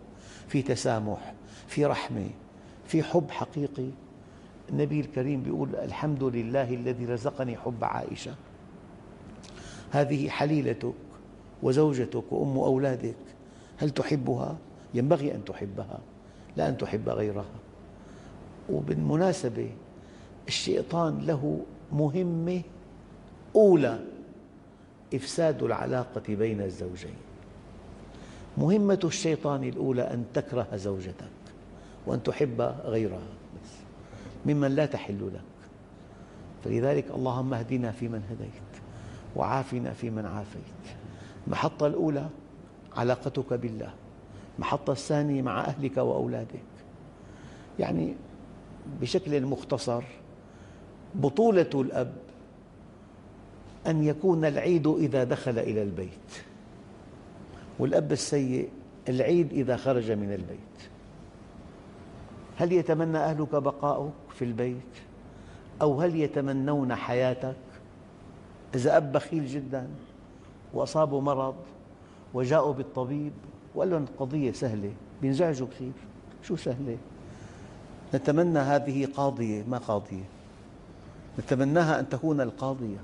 في 0.49 0.63
تسامح 0.63 1.35
في 1.67 1.87
رحمة 1.87 2.31
في 2.87 3.03
حب 3.03 3.31
حقيقي؟ 3.31 3.89
النبي 4.71 5.01
الكريم 5.01 5.47
يقول 5.47 5.77
الحمد 5.77 6.25
لله 6.25 6.75
الذي 6.75 7.05
رزقني 7.05 7.57
حب 7.57 7.85
عائشة. 7.85 8.35
هذه 9.91 10.29
حليلتك 10.29 10.95
وزوجتك 11.63 12.33
وأم 12.33 12.59
أولادك. 12.59 13.15
هل 13.77 13.91
تحبها؟ 13.91 14.57
ينبغي 14.95 15.35
أن 15.35 15.45
تحبها 15.45 15.99
لا 16.57 16.69
أن 16.69 16.77
تحب 16.77 17.09
غيرها. 17.09 17.45
وبالمناسبة 18.73 19.71
الشيطان 20.49 21.27
له 21.27 21.61
مهمة 21.93 22.63
أولى 23.57 23.99
إفساد 25.15 25.63
العلاقة 25.63 26.23
بين 26.29 26.61
الزوجين. 26.61 27.17
مهمة 28.59 29.01
الشيطان 29.05 29.65
الأولى 29.65 30.03
أن 30.03 30.25
تكره 30.35 30.67
زوجتك 30.75 31.25
وأن 32.07 32.23
تحب 32.23 32.61
غيرها. 32.85 33.29
ممن 34.47 34.69
لا 34.69 34.87
تحل 34.87 35.31
لك. 35.35 35.41
فلذلك 36.65 37.11
اللهم 37.11 37.55
اهدنا 37.55 37.91
فيمن 37.91 38.23
هديت 38.31 38.83
وعافنا 39.37 39.93
فيمن 39.93 40.27
عافيت. 40.27 40.97
المحطة 41.47 41.87
الأولى 41.87 42.29
علاقتك 42.97 43.53
بالله. 43.53 43.91
المحطة 44.57 44.93
الثانية 44.93 45.43
مع 45.43 45.61
أهلك 45.61 45.97
وأولادك. 45.97 46.63
يعني 47.79 48.15
بشكل 49.01 49.47
مختصر 49.47 50.03
بطولة 51.15 51.71
الأب 51.75 52.13
أن 53.87 54.03
يكون 54.03 54.45
العيد 54.45 54.87
إذا 54.87 55.25
دخل 55.25 55.59
إلى 55.59 55.83
البيت 55.83 56.43
والأب 57.79 58.13
السيء 58.13 58.69
العيد 59.09 59.53
إذا 59.53 59.77
خرج 59.77 60.11
من 60.11 60.33
البيت 60.33 60.59
هل 62.57 62.73
يتمنى 62.73 63.19
أهلك 63.19 63.55
بقاؤك 63.55 64.13
في 64.35 64.45
البيت؟ 64.45 64.77
أو 65.83 66.01
هل 66.01 66.17
يتمنون 66.17 66.95
حياتك؟ 66.95 67.57
إذا 68.75 68.97
أب 68.97 69.13
بخيل 69.13 69.47
جدا 69.47 69.89
وأصابه 70.75 71.21
مرض 71.21 71.57
وجاءوا 72.35 72.73
بالطبيب 72.73 73.33
وقال 73.75 73.91
لهم 73.91 74.03
القضية 74.03 74.53
سهلة 74.53 74.93
بينزعجوا 75.23 75.67
كثير 75.67 75.93
شو 76.43 76.57
سهلة؟ 76.57 76.97
نتمنى 78.15 78.59
هذه 78.59 79.09
قاضية 79.17 79.65
ما 79.69 79.79
قاضية؟ 79.79 80.25
نتمناها 81.39 82.01
أن 82.01 82.09
تكون 82.09 82.41
القاضية. 82.41 82.99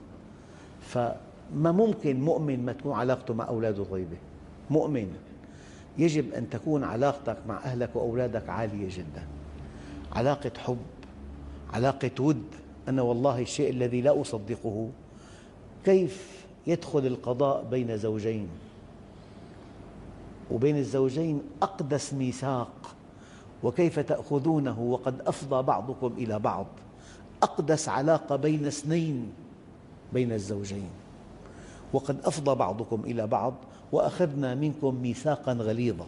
فما 0.80 1.72
ممكن 1.72 2.20
مؤمن 2.20 2.64
ما 2.64 2.72
تكون 2.72 2.92
علاقته 2.92 3.34
مع 3.34 3.48
أولاده 3.48 3.84
طيبة 3.84 4.16
مؤمن. 4.70 5.14
يجب 5.98 6.32
أن 6.32 6.50
تكون 6.50 6.84
علاقتك 6.84 7.36
مع 7.48 7.56
أهلك 7.56 7.96
وأولادك 7.96 8.48
عالية 8.48 8.88
جدا. 8.90 9.26
علاقة 10.12 10.50
حب 10.58 10.78
علاقة 11.72 12.10
ود. 12.20 12.44
أنا 12.88 13.02
والله 13.02 13.40
الشيء 13.40 13.70
الذي 13.70 14.00
لا 14.00 14.20
أصدقه. 14.20 14.88
كيف 15.84 16.44
يدخل 16.66 17.06
القضاء 17.06 17.64
بين 17.70 17.96
زوجين؟ 17.96 18.48
وبين 20.50 20.76
الزوجين 20.76 21.42
أقدس 21.62 22.14
ميثاق. 22.14 22.94
وكيف 23.64 23.98
تأخذونه 23.98 24.80
وقد 24.80 25.20
أفضى 25.20 25.62
بعضكم 25.62 26.12
إلى 26.18 26.38
بعض. 26.38 26.66
أقدس 27.42 27.88
علاقة 27.88 28.36
بين 28.36 28.66
اثنين 28.66 29.32
بين 30.12 30.32
الزوجين. 30.32 30.88
وقد 31.92 32.16
أفضى 32.24 32.54
بعضكم 32.54 33.00
إلى 33.04 33.26
بعض 33.26 33.54
وأخذنا 33.92 34.54
منكم 34.54 34.94
ميثاقا 34.94 35.52
غليظا. 35.52 36.06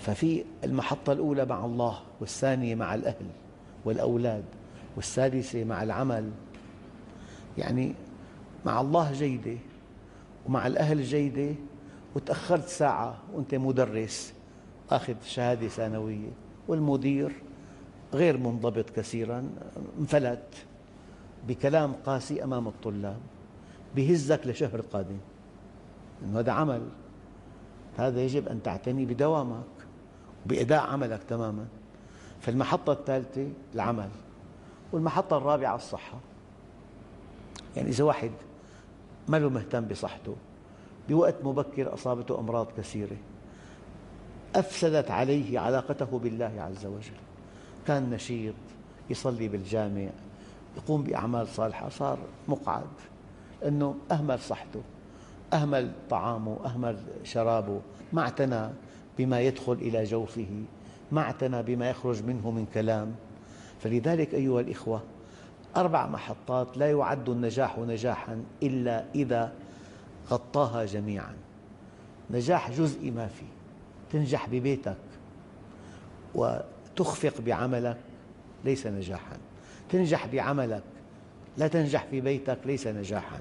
ففي 0.00 0.44
المحطة 0.64 1.12
الأولى 1.12 1.44
مع 1.44 1.64
الله 1.64 1.98
والثانية 2.20 2.74
مع 2.74 2.94
الأهل 2.94 3.26
والأولاد 3.84 4.44
والثالثة 4.96 5.64
مع 5.64 5.82
العمل. 5.82 6.30
يعني 7.58 7.94
مع 8.66 8.80
الله 8.80 9.12
جيدة 9.12 9.56
ومع 10.46 10.66
الأهل 10.66 11.02
جيدة 11.02 11.54
وتأخرت 12.14 12.68
ساعة 12.68 13.18
وأنت 13.34 13.54
مدرس. 13.54 14.32
أخذ 14.96 15.14
شهادة 15.24 15.68
ثانوية 15.68 16.28
والمدير 16.68 17.32
غير 18.14 18.36
منضبط 18.38 18.90
كثيرا 18.90 19.50
انفلت 20.00 20.66
بكلام 21.48 21.92
قاسي 22.06 22.44
أمام 22.44 22.68
الطلاب 22.68 23.20
بهزك 23.96 24.46
لشهر 24.46 24.80
قادم. 24.80 25.18
إنه 26.24 26.38
هذا 26.38 26.52
عمل. 26.52 26.82
هذا 27.96 28.20
يجب 28.20 28.48
أن 28.48 28.62
تعتني 28.62 29.06
بدوامك 29.06 29.64
وبإداء 30.46 30.86
عملك 30.86 31.22
تماما. 31.28 31.66
فالمحطة 32.40 32.92
الثالثة 32.92 33.48
العمل 33.74 34.08
والمحطة 34.92 35.36
الرابعة 35.36 35.76
الصحة. 35.76 36.18
يعني 37.76 37.88
إذا 37.88 38.04
واحد 38.04 38.30
ما 39.28 39.36
له 39.36 39.48
مهتم 39.48 39.84
بصحته 39.84 40.36
بوقت 41.08 41.34
مبكر 41.44 41.94
أصابته 41.94 42.40
أمراض 42.40 42.66
كثيرة. 42.76 43.16
أفسدت 44.54 45.10
عليه 45.10 45.58
علاقته 45.58 46.18
بالله 46.18 46.52
عز 46.58 46.86
وجل. 46.86 47.20
كان 47.86 48.10
نشيط 48.10 48.54
يصلي 49.10 49.48
بالجامع 49.48 50.08
يقوم 50.76 51.02
بأعمال 51.02 51.48
صالحة 51.48 51.88
صار 51.88 52.18
مقعد. 52.48 52.84
لأنه 53.62 53.94
أهمل 54.10 54.38
صحته 54.38 54.82
أهمل 55.52 55.92
طعامه 56.10 56.56
أهمل 56.64 56.98
شرابه. 57.24 57.80
ما 58.12 58.22
اعتنى 58.22 58.68
بما 59.18 59.40
يدخل 59.40 59.72
إلى 59.72 60.04
جوفه 60.04 60.64
ما 61.12 61.20
اعتنى 61.20 61.62
بما 61.62 61.90
يخرج 61.90 62.22
منه 62.24 62.50
من 62.50 62.66
كلام. 62.74 63.14
فلذلك 63.80 64.34
أيها 64.34 64.60
الإخوة 64.60 65.02
أربع 65.76 66.06
محطات 66.06 66.78
لا 66.78 66.90
يعد 66.90 67.28
النجاح 67.28 67.78
نجاحا 67.78 68.44
إلا 68.62 69.04
إذا 69.14 69.52
غطاها 70.30 70.84
جميعا. 70.84 71.34
نجاح 72.30 72.70
جزئي 72.70 73.10
ما 73.10 73.26
في 73.26 73.44
تنجح 74.12 74.48
ببيتك 74.48 74.96
وتخفق 76.34 77.40
بعملك 77.40 77.96
ليس 78.64 78.86
نجاحا. 78.86 79.36
تنجح 79.90 80.26
بعملك 80.26 80.82
لا 81.58 81.68
تنجح 81.68 82.04
في 82.10 82.20
بيتك 82.20 82.58
ليس 82.66 82.86
نجاحا. 82.86 83.38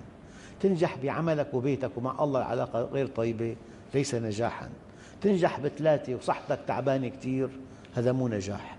تنجح 0.60 0.98
بعملك 1.04 1.54
وبيتك 1.54 1.92
ومع 1.98 2.24
الله 2.24 2.40
العلاقة 2.40 2.82
غير 2.82 3.08
طيبة 3.08 3.56
ليس 3.94 4.16
نجاحا. 4.16 4.70
تنجح 5.22 5.60
بثلاثة 5.60 6.16
وصحتك 6.16 6.60
تعبانة 6.68 7.08
كثير 7.08 7.50
هذا 7.96 8.12
مو 8.12 8.28
نجاح. 8.28 8.78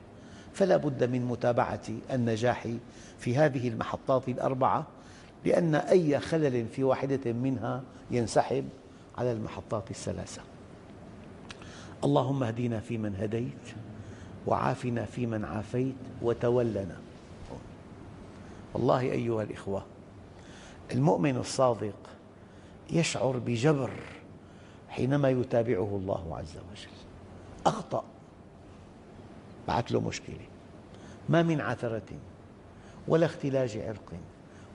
فلا 0.52 0.76
بد 0.76 1.04
من 1.04 1.24
متابعة 1.24 1.80
النجاح 2.12 2.68
في 3.18 3.36
هذه 3.36 3.68
المحطات 3.68 4.28
الأربعة 4.28 4.86
لأن 5.44 5.74
أي 5.74 6.20
خلل 6.20 6.66
في 6.68 6.84
واحدة 6.84 7.32
منها 7.32 7.82
ينسحب 8.10 8.64
على 9.18 9.32
المحطات 9.32 9.90
الثلاثة. 9.90 10.42
اللهم 12.04 12.42
اهدنا 12.42 12.80
فيمن 12.80 13.16
هديت 13.16 13.74
وعافنا 14.46 15.04
فيمن 15.04 15.44
عافيت 15.44 15.94
وتولنا. 16.22 16.96
والله 18.74 19.00
أيها 19.00 19.42
الإخوة 19.42 19.84
المؤمن 20.92 21.36
الصادق 21.36 21.94
يشعر 22.90 23.38
بجبر 23.38 23.90
حينما 24.88 25.30
يتابعه 25.30 25.96
الله 25.96 26.36
عز 26.38 26.56
وجل. 26.56 26.96
أخطأ 27.66 28.04
بعث 29.68 29.92
له 29.92 30.00
مشكلة 30.00 30.46
ما 31.28 31.42
من 31.42 31.60
عثرة 31.60 32.18
ولا 33.08 33.26
اختلاج 33.26 33.78
عرق 33.78 34.12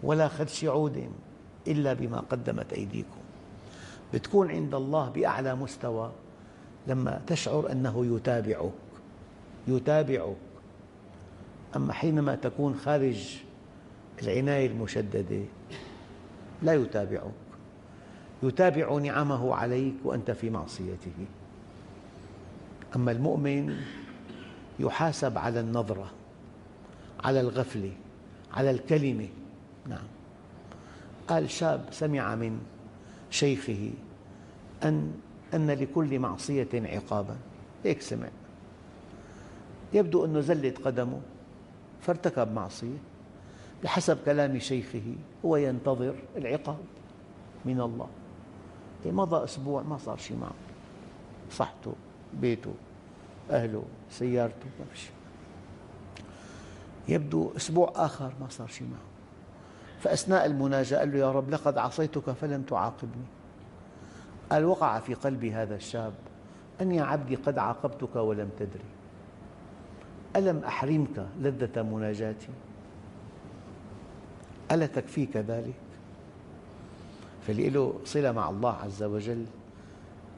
ولا 0.03 0.27
خدش 0.27 0.65
عود 0.65 1.11
إلا 1.67 1.93
بما 1.93 2.19
قدمت 2.19 2.73
أيديكم. 2.73 3.21
بتكون 4.13 4.51
عند 4.51 4.75
الله 4.75 5.09
بأعلى 5.09 5.55
مستوى 5.55 6.11
لما 6.87 7.21
تشعر 7.27 7.71
أنه 7.71 8.15
يتابعك 8.15 8.71
يتابعك. 9.67 10.35
أما 11.75 11.93
حينما 11.93 12.35
تكون 12.35 12.75
خارج 12.75 13.37
العناية 14.21 14.67
المشددة 14.67 15.41
لا 16.63 16.73
يتابعك. 16.73 17.31
يتابع 18.43 18.97
نعمه 18.97 19.55
عليك 19.55 19.93
وأنت 20.03 20.31
في 20.31 20.49
معصيته. 20.49 21.25
أما 22.95 23.11
المؤمن 23.11 23.75
يحاسب 24.79 25.37
على 25.37 25.59
النظرة 25.59 26.11
على 27.23 27.39
الغفلة 27.39 27.91
على 28.53 28.71
الكلمة. 28.71 29.27
نعم. 29.87 30.07
قال 31.27 31.49
شاب 31.49 31.85
سمع 31.91 32.35
من 32.35 32.59
شيخه 33.29 33.91
أن 34.83 35.11
أن 35.53 35.71
لكل 35.71 36.19
معصية 36.19 36.69
عقابا. 36.73 37.37
هيك 37.83 38.01
سمع. 38.01 38.29
يبدو 39.93 40.25
أنه 40.25 40.39
زلت 40.39 40.77
قدمه 40.77 41.21
فارتكب 42.01 42.53
معصية. 42.53 42.97
بحسب 43.83 44.17
كلام 44.25 44.59
شيخه 44.59 45.15
هو 45.45 45.55
ينتظر 45.55 46.15
العقاب 46.37 46.77
من 47.65 47.81
الله. 47.81 48.07
مضى 49.05 49.43
أسبوع 49.43 49.83
ما 49.83 49.97
صار 49.97 50.17
شيء 50.17 50.37
معه. 50.37 50.55
صحته 51.51 51.93
بيته 52.33 52.73
أهله 53.51 53.83
سيارته 54.11 54.65
ما 54.79 54.85
في 54.93 55.09
يبدو 57.07 57.51
أسبوع 57.57 57.93
آخر 57.95 58.33
ما 58.41 58.49
صار 58.49 58.67
شيء 58.67 58.87
معه. 58.87 59.07
فأثناء 59.99 60.45
المناجاة 60.45 60.97
قال 60.97 61.11
له 61.11 61.17
يا 61.17 61.31
رب 61.31 61.49
لقد 61.49 61.77
عصيتك 61.77 62.31
فلم 62.31 62.61
تعاقبني. 62.61 63.25
قال 64.49 64.65
وقع 64.65 64.99
في 64.99 65.13
قلب 65.13 65.45
هذا 65.45 65.75
الشاب 65.75 66.13
أن 66.81 66.91
يا 66.91 67.03
عبدي 67.03 67.35
قد 67.35 67.57
عاقبتك 67.57 68.15
ولم 68.15 68.49
تدري؟ 68.59 68.89
ألم 70.35 70.63
أحرمك 70.63 71.27
لذة 71.39 71.81
مناجاتي؟ 71.81 72.49
ألا 74.71 74.85
تكفيك 74.85 75.37
ذلك؟ 75.37 75.73
فاللي 77.47 77.69
له 77.69 77.99
صلة 78.05 78.31
مع 78.31 78.49
الله 78.49 78.73
عز 78.73 79.03
وجل 79.03 79.45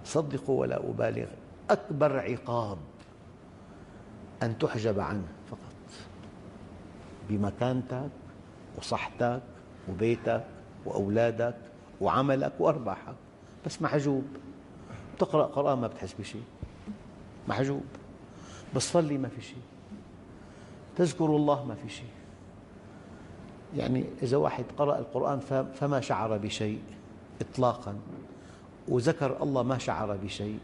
صدقوا 0.05 0.61
ولا 0.61 0.77
أبالغ 0.77 1.27
أكبر 1.69 2.19
عقاب 2.19 2.77
أن 4.43 4.57
تحجب 4.57 4.99
عنه 4.99 5.27
فقط. 5.51 5.59
بمكانتك 7.29 8.09
وصحتك 8.77 9.41
وبيتك 9.89 10.45
وأولادك 10.85 11.55
وعملك 12.01 12.53
وأرباحك. 12.59 13.15
بس 13.65 13.81
محجوب. 13.81 14.23
تقرأ 15.19 15.45
قرآن 15.45 15.77
ما 15.77 15.87
بتحس 15.87 16.15
بشيء. 16.19 16.43
محجوب. 17.47 17.83
بتصلي 18.75 19.17
ما 19.17 19.27
في 19.27 19.41
شيء. 19.41 19.61
تذكر 20.95 21.25
الله 21.25 21.65
ما 21.65 21.75
في 21.75 21.89
شيء. 21.89 22.09
يعني 23.75 24.05
إذا 24.23 24.37
واحد 24.37 24.65
قرأ 24.77 24.99
القرآن 24.99 25.39
فما 25.79 26.01
شعر 26.01 26.37
بشيء 26.37 26.81
إطلاقا. 27.41 27.95
وذكر 28.87 29.43
الله 29.43 29.63
ما 29.63 29.77
شعر 29.77 30.15
بشيء. 30.15 30.59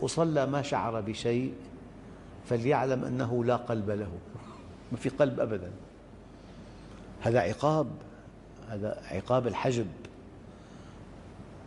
وصلى 0.00 0.46
ما 0.46 0.62
شعر 0.62 1.00
بشيء. 1.00 1.54
فليعلم 2.48 3.04
أنه 3.04 3.44
لا 3.44 3.56
قلب 3.56 3.90
له. 3.90 4.18
ما 4.92 4.98
في 4.98 5.08
قلب 5.08 5.40
أبدا. 5.40 5.70
هذا 7.20 7.40
عقاب. 7.40 7.86
هذا 8.68 9.02
عقاب 9.10 9.46
الحجب. 9.46 9.86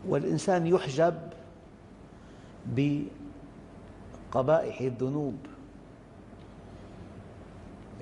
والإنسان 0.07 0.67
يحجب 0.67 1.19
بقبائح 4.31 4.81
الذنوب 4.81 5.37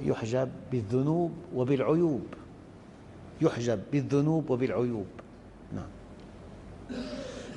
يحجب 0.01 0.51
بالذنوب 0.71 1.31
وبالعيوب 1.55 2.25
يحجب 3.41 3.83
بالذنوب 3.91 4.49
وبالعيوب. 4.49 5.07
نعم. 5.73 5.87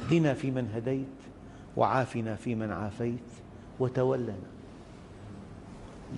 اهدنا 0.04 0.34
فيمن 0.34 0.70
هديت 0.74 1.06
وعافنا 1.76 2.34
فيمن 2.37 2.72
عافيت 2.72 3.28
وتولنا. 3.80 4.34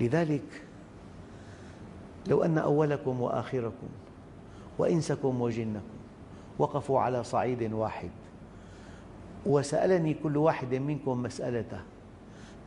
لذلك 0.01 0.63
لو 2.29 2.43
أن 2.43 2.59
أولكم 2.59 3.21
وآخركم 3.21 3.89
وإنسكم 4.79 5.41
وجنكم 5.41 6.01
وقفوا 6.59 7.01
على 7.01 7.25
صعيد 7.25 7.73
واحد 7.73 8.11
وسألني 9.47 10.15
كل 10.15 10.37
واحد 10.37 10.75
منكم 10.75 11.23
مسألته. 11.23 11.81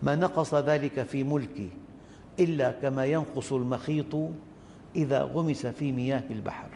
ما 0.04 0.16
نقص 0.16 0.54
ذلك 0.54 1.04
في 1.04 1.24
ملكي 1.24 1.70
إلا 2.40 2.72
كما 2.72 3.06
ينقص 3.06 3.54
المخيط 3.54 4.16
إذا 4.96 5.24
غمس 5.24 5.66
في 5.66 5.92
مياه 5.92 6.24
البحر. 6.30 6.70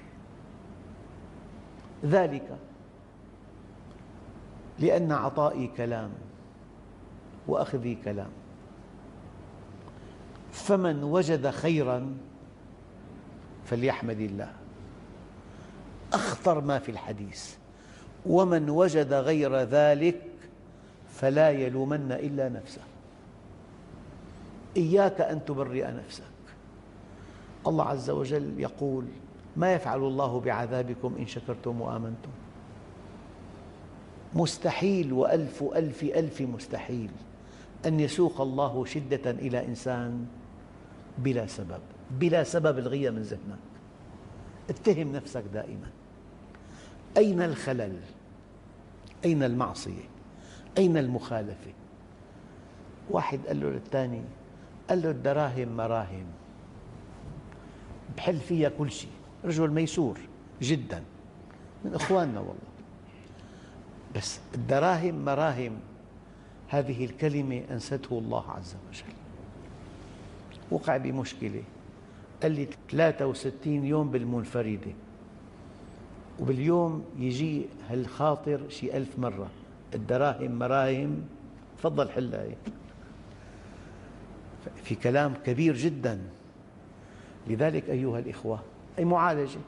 ذلك 2.05 2.57
لأن 4.79 5.11
عطائي 5.11 5.67
كلام 5.67 6.09
وأخذي 7.47 7.95
كلام. 7.95 8.29
فمن 10.51 11.03
وجد 11.03 11.49
خيراً 11.49 12.17
فليحمد 13.65 14.19
الله. 14.19 14.53
أخطر 16.13 16.61
ما 16.61 16.79
في 16.79 16.91
الحديث. 16.91 17.55
ومن 18.27 18.69
وجد 18.69 19.13
غير 19.13 19.55
ذلك 19.55 20.21
فلا 21.13 21.49
يلومن 21.49 22.11
إلا 22.11 22.49
نفسه. 22.49 22.81
إياك 24.77 25.21
أن 25.21 25.45
تبرئ 25.45 25.87
نفسك. 25.91 26.23
الله 27.67 27.83
عز 27.83 28.09
وجل 28.09 28.59
يقول 28.59 29.05
ما 29.55 29.73
يفعل 29.73 29.99
الله 29.99 30.39
بعذابكم 30.39 31.15
إن 31.19 31.27
شكرتم 31.27 31.81
وآمنتم. 31.81 32.29
مستحيل 34.33 35.13
وألف 35.13 35.63
ألف 35.63 36.03
ألف 36.03 36.41
مستحيل 36.41 37.09
أن 37.85 37.99
يسوق 37.99 38.41
الله 38.41 38.85
شدة 38.85 39.31
إلى 39.31 39.65
إنسان 39.65 40.25
بلا 41.17 41.47
سبب 41.47 41.79
بلا 42.11 42.43
سبب 42.43 42.79
الغية 42.79 43.09
من 43.09 43.21
ذهنك 43.21 43.59
اتهم 44.69 45.11
نفسك 45.11 45.43
دائما. 45.53 45.87
أين 47.17 47.41
الخلل؟ 47.41 47.95
أين 49.25 49.43
المعصية؟ 49.43 50.03
أين 50.77 50.97
المخالفة؟ 50.97 51.71
واحد 53.09 53.39
قال 53.47 53.61
له 53.61 53.69
للثاني 53.69 54.21
قال 54.89 55.01
له 55.01 55.09
الدراهم 55.11 55.77
مراهم. 55.77 56.25
بحل 58.17 58.37
فيها 58.37 58.69
كل 58.69 58.91
شيء. 58.91 59.11
رجل 59.45 59.71
ميسور 59.71 60.19
جدا. 60.61 61.03
من 61.85 61.93
إخواننا 61.93 62.39
والله. 62.39 62.67
بس 64.15 64.39
الدراهم 64.55 65.25
مراهم 65.25 65.79
هذه 66.67 67.05
الكلمة 67.05 67.63
أنسته 67.71 68.19
الله 68.19 68.51
عز 68.51 68.75
وجل. 68.89 69.13
وقع 70.71 70.97
بمشكلة. 70.97 71.63
قال 72.43 72.51
لي 72.51 72.67
63 72.91 73.85
يوم 73.85 74.11
بالمنفردة. 74.11 74.91
وباليوم 76.39 77.05
يجي 77.19 77.65
هالخاطر 77.89 78.69
شي 78.69 78.97
ألف 78.97 79.19
مرة. 79.19 79.47
الدراهم 79.93 80.59
مراهم. 80.59 81.21
تفضل 81.77 82.09
حلها 82.09 82.45
في 84.83 84.95
كلام 84.95 85.33
كبير 85.45 85.75
جدا. 85.75 86.21
لذلك 87.47 87.89
أيها 87.89 88.19
الإخوة 88.19 88.59
أي 88.99 89.05
معالجة. 89.05 89.59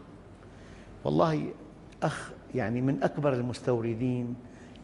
والله 1.04 1.50
أخ 2.04 2.32
يعني 2.56 2.82
من 2.82 3.04
أكبر 3.04 3.34
المستوردين 3.34 4.36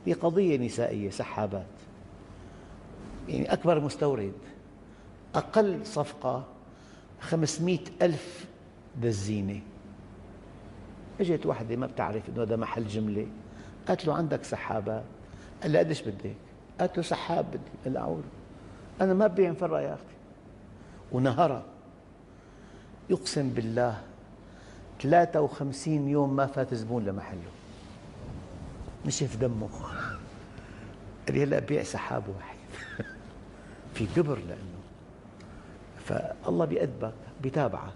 لقضية 0.08 0.58
نسائية 0.58 1.10
سحابات. 1.10 1.66
يعني 3.30 3.54
أكبر 3.54 3.80
مستورد. 3.80 4.34
أقل 5.36 5.86
صفقة 5.86 6.46
خمسمئة 7.20 7.84
ألف 8.02 8.46
دزينة 9.02 9.62
اجت 11.20 11.46
واحدة 11.46 11.76
ما 11.76 11.88
بتعرف 11.88 12.30
إنه 12.30 12.44
هذا 12.44 12.56
محل 12.56 12.88
جملة. 12.88 13.28
قالت 13.88 14.06
له 14.06 14.14
عندك 14.14 14.44
سحابات 14.44 15.04
قال 15.64 15.72
لها 15.72 15.80
قديش 15.80 16.02
بدك؟ 16.02 16.36
قالت 16.80 16.98
له 16.98 17.04
سحاب 17.04 17.46
بدي 17.52 17.60
قال 17.86 17.98
أعوذ. 17.98 18.24
أنا 19.02 19.14
ما 19.14 19.28
ببيع 19.28 19.52
مفرق 19.52 19.80
يا 19.80 19.94
أختي. 19.94 20.16
ونهرها 21.12 21.64
يقسم 23.10 23.50
بالله 23.50 24.02
53 25.02 26.08
يوم 26.08 26.36
ما 26.36 26.46
فات 26.46 26.74
زبون 26.74 27.06
لمحله. 27.06 27.40
نشف 29.06 29.38
دمه. 29.38 29.70
قال 31.28 31.36
لي 31.36 31.44
هلا 31.44 31.60
بيع 31.60 31.84
سحاب 31.84 32.24
واحد. 32.36 32.58
في 33.96 34.08
كبر 34.16 34.38
لأنه. 34.38 34.82
فالله 36.06 36.66
بيأدبك 36.66 37.14
بيتابعك. 37.42 37.94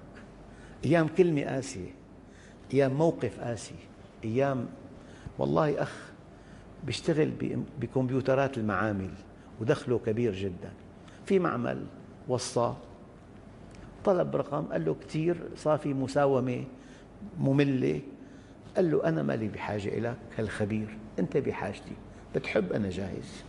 أيام 0.86 1.08
كلمة 1.08 1.44
قاسية. 1.44 1.99
أيام 2.74 2.94
موقف 2.94 3.40
قاسي 3.40 3.76
أيام 4.24 4.66
والله 5.38 5.82
أخ 5.82 6.12
بيشتغل 6.86 7.32
بكمبيوترات 7.82 8.58
المعامل 8.58 9.10
ودخله 9.62 10.00
كبير 10.06 10.36
جدا. 10.36 10.72
في 11.26 11.40
معمل 11.40 11.86
وصى 12.28 12.74
طلب 14.04 14.36
رقم 14.36 14.66
قال 14.66 14.86
له 14.86 14.96
كثير 15.08 15.38
صار 15.56 15.78
في 15.78 15.94
مساومة 15.94 16.64
مملة. 17.40 18.02
قال 18.76 18.92
له 18.92 19.04
أنا 19.04 19.24
مالي 19.24 19.48
بحاجة 19.48 19.88
إليك 19.88 20.16
هالخبير 20.38 20.98
أنت 21.20 21.38
بحاجتي 21.38 21.94
بتحب 22.36 22.74
أنا 22.74 22.90
جاهز. 22.90 23.44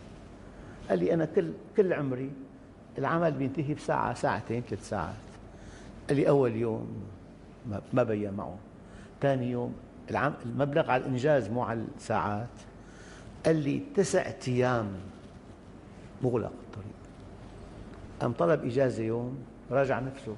قال 0.89 0.99
لي 0.99 1.15
أنا 1.15 1.25
كل 1.25 1.53
كل 1.77 1.93
عمري 1.93 2.31
العمل 2.99 3.33
بينتهي 3.33 3.75
بساعة 3.75 4.15
ساعتين 4.15 4.63
ثلاث 4.63 4.89
ساعات. 4.89 5.15
قال 6.09 6.17
لي 6.17 6.29
أول 6.29 6.57
يوم 6.57 7.05
ما 7.93 8.03
بين 8.03 8.33
معه. 8.33 8.59
ثاني 9.23 9.51
يوم 9.51 9.75
المبلغ 10.45 10.91
على 10.91 11.03
الإنجاز 11.03 11.49
مو 11.49 11.63
على 11.63 11.85
الساعات. 11.97 12.49
قال 13.47 13.57
لي 13.57 13.83
تسع 13.97 14.33
أيام 14.49 14.87
مغلق 16.23 16.53
الطريق. 16.67 16.95
قام 18.21 18.33
طلب 18.33 18.65
إجازة 18.65 19.03
يوم 19.03 19.39
راجع 19.71 20.01
نفسه 20.01 20.37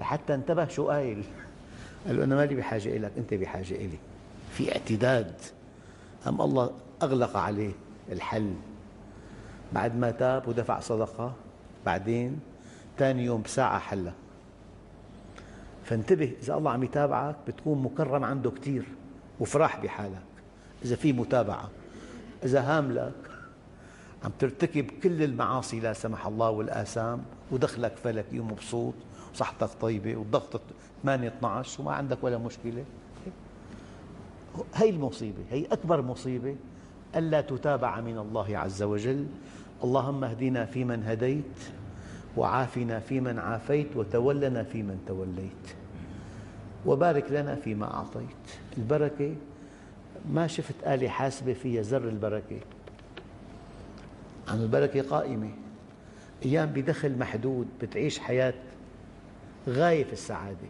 لحتى 0.00 0.34
انتبه 0.34 0.68
شو 0.68 0.88
قايل. 0.88 1.24
قال 2.06 2.16
له 2.16 2.24
أنا 2.24 2.36
مالي 2.36 2.54
بحاجة 2.54 2.88
إليك 2.88 3.12
أنت 3.18 3.34
بحاجة 3.34 3.74
إلي. 3.74 3.98
في 4.52 4.72
اعتداد. 4.72 5.34
أم 6.26 6.40
الله 6.40 6.70
أغلق 7.02 7.36
عليه 7.36 7.72
الحل. 8.12 8.54
بعد 9.72 9.96
ما 9.96 10.10
تاب 10.10 10.48
ودفع 10.48 10.80
صدقة 10.80 11.32
بعدين 11.86 12.40
ثاني 12.98 13.24
يوم 13.24 13.42
بساعة 13.42 13.78
حلها. 13.78 14.14
فانتبه 15.84 16.32
إذا 16.42 16.54
الله 16.54 16.70
عم 16.70 16.82
يتابعك 16.84 17.36
بتكون 17.48 17.82
مكرم 17.82 18.24
عنده 18.24 18.50
كثير 18.50 18.84
وفرح 19.40 19.82
بحالك. 19.82 20.22
إذا 20.84 20.96
في 20.96 21.12
متابعة 21.12 21.70
إذا 22.44 22.60
هاملك 22.60 23.12
عم 24.24 24.30
ترتكب 24.38 24.86
كل 25.02 25.22
المعاصي 25.22 25.80
لا 25.80 25.92
سمح 25.92 26.26
الله 26.26 26.50
والآثام 26.50 27.22
ودخلك 27.50 27.96
فلكي 27.96 28.40
ومبسوط 28.40 28.94
وصحتك 29.34 29.68
طيبة 29.80 30.16
والضغط 30.16 30.60
8 31.02 31.28
12 31.28 31.82
وما 31.82 31.92
عندك 31.92 32.18
ولا 32.22 32.38
مشكلة. 32.38 32.84
هي 34.74 34.90
المصيبة 34.90 35.42
هي 35.50 35.66
أكبر 35.66 36.02
مصيبة 36.02 36.56
ألا 37.16 37.40
تتابع 37.40 38.00
من 38.00 38.18
الله 38.18 38.58
عز 38.58 38.82
وجل. 38.82 39.26
اللهم 39.84 40.24
اهدنا 40.24 40.64
فيمن 40.64 41.04
هديت 41.04 41.44
وعافنا 42.36 43.00
فيمن 43.00 43.38
عافيت 43.38 43.96
وتولنا 43.96 44.62
فيمن 44.62 45.04
توليت. 45.06 45.76
وبارك 46.86 47.24
لنا 47.30 47.54
فيما 47.54 47.94
أعطيت. 47.94 48.60
البركة 48.78 49.34
ما 50.32 50.46
شفت 50.46 50.74
آلة 50.86 51.08
حاسبة 51.08 51.52
فيها 51.52 51.82
زر 51.82 52.08
البركة؟ 52.08 52.60
عن 54.48 54.62
البركة 54.62 55.02
قائمة. 55.02 55.50
أيام 56.44 56.68
بدخل 56.68 57.18
محدود 57.18 57.68
بتعيش 57.82 58.18
حياة 58.18 58.54
غاية 59.68 60.04
في 60.04 60.12
السعادة 60.12 60.68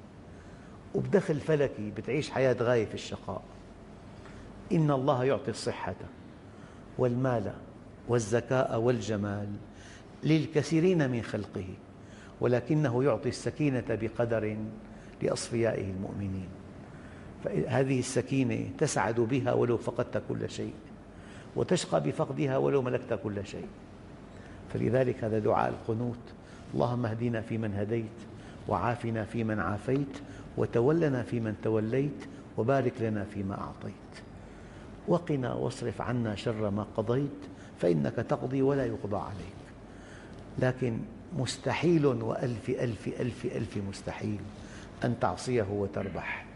وبدخل 0.94 1.40
فلكي 1.40 1.90
بتعيش 1.90 2.30
حياة 2.30 2.56
غاية 2.60 2.86
في 2.86 2.94
الشقاء. 2.94 3.42
إن 4.72 4.90
الله 4.90 5.24
يعطي 5.24 5.50
الصحة 5.50 5.94
والمال 6.98 7.52
والذكاء 8.08 8.80
والجمال. 8.80 9.48
للكثيرين 10.24 11.10
من 11.10 11.22
خلقه 11.22 11.66
ولكنه 12.40 13.04
يعطي 13.04 13.28
السكينة 13.28 13.84
بقدر 13.88 14.56
لأصفيائه 15.22 15.90
المؤمنين. 15.90 16.48
فهذه 17.44 17.98
السكينة 17.98 18.68
تسعد 18.78 19.20
بها 19.20 19.52
ولو 19.52 19.76
فقدت 19.76 20.22
كل 20.28 20.50
شيء 20.50 20.72
وتشقى 21.56 22.02
بفقدها 22.02 22.56
ولو 22.56 22.82
ملكت 22.82 23.20
كل 23.24 23.46
شيء. 23.46 23.66
فلذلك 24.72 25.24
هذا 25.24 25.38
دعاء 25.38 25.70
القنوت 25.70 26.18
اللهم 26.74 27.06
اهدنا 27.06 27.40
فيمن 27.40 27.74
هديت 27.74 28.18
وعافنا 28.68 29.24
فيمن 29.24 29.60
عافيت 29.60 30.18
وتولنا 30.56 31.22
فيمن 31.22 31.54
توليت 31.62 32.24
وبارك 32.58 32.92
لنا 33.00 33.24
فيما 33.24 33.60
أعطيت. 33.60 34.22
وقنا 35.08 35.52
واصرف 35.54 36.00
عنا 36.00 36.34
شر 36.34 36.70
ما 36.70 36.86
قضيت 36.96 37.40
فإنك 37.78 38.14
تقضي 38.14 38.62
ولا 38.62 38.86
يقضى 38.86 39.16
عليك. 39.16 39.59
لكن 40.60 40.98
مستحيل 41.36 42.06
وألف 42.06 42.70
ألف 42.70 43.08
ألف 43.08 43.44
ألف 43.44 43.76
مستحيل 43.88 44.40
أن 45.04 45.20
تعصيه 45.20 45.66
وتربح. 45.70 46.46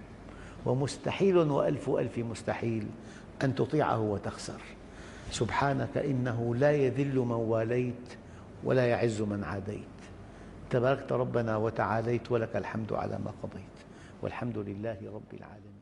ومستحيل 0.67 1.37
وألف 1.37 1.91
ألف 1.91 2.19
مستحيل 2.19 2.87
أن 3.45 3.55
تطيعه 3.55 4.01
وتخسر. 4.01 4.61
سبحانك 5.31 5.97
إنه 5.97 6.55
لا 6.55 6.73
يذل 6.73 7.17
من 7.17 7.33
واليت 7.33 8.17
ولا 8.65 8.87
يعز 8.87 9.23
من 9.23 9.45
عاديت. 9.45 9.95
تباركت 10.71 11.13
ربنا 11.13 11.57
وتعاليت 11.57 12.33
ولك 12.33 12.57
الحمد 12.57 12.93
على 12.93 13.19
ما 13.19 13.33
قضيت. 13.43 13.77
والحمد 14.23 14.59
لله 14.59 14.99
رب 15.15 15.35
العالمين. 15.35 15.74